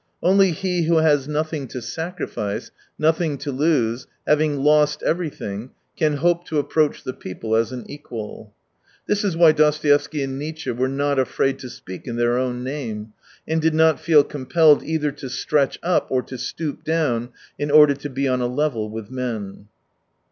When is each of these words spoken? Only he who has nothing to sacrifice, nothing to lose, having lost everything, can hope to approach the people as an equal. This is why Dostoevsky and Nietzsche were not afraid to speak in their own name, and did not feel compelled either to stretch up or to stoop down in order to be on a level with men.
Only 0.23 0.49
he 0.49 0.85
who 0.85 0.97
has 0.97 1.27
nothing 1.27 1.67
to 1.67 1.79
sacrifice, 1.79 2.71
nothing 2.97 3.37
to 3.37 3.51
lose, 3.51 4.07
having 4.25 4.57
lost 4.57 5.03
everything, 5.03 5.69
can 5.95 6.17
hope 6.17 6.43
to 6.47 6.57
approach 6.57 7.03
the 7.03 7.13
people 7.13 7.55
as 7.55 7.71
an 7.71 7.85
equal. 7.87 8.51
This 9.07 9.23
is 9.23 9.37
why 9.37 9.51
Dostoevsky 9.51 10.23
and 10.23 10.39
Nietzsche 10.39 10.71
were 10.71 10.89
not 10.89 11.19
afraid 11.19 11.59
to 11.59 11.69
speak 11.69 12.07
in 12.07 12.15
their 12.15 12.35
own 12.35 12.63
name, 12.63 13.13
and 13.47 13.61
did 13.61 13.75
not 13.75 13.99
feel 13.99 14.23
compelled 14.23 14.81
either 14.81 15.11
to 15.11 15.29
stretch 15.29 15.77
up 15.83 16.07
or 16.09 16.23
to 16.23 16.35
stoop 16.39 16.83
down 16.83 17.29
in 17.59 17.69
order 17.69 17.93
to 17.93 18.09
be 18.09 18.27
on 18.27 18.41
a 18.41 18.47
level 18.47 18.89
with 18.89 19.11
men. 19.11 19.67